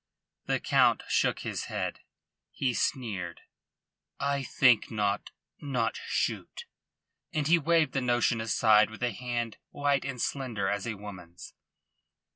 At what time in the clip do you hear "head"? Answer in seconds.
1.65-1.99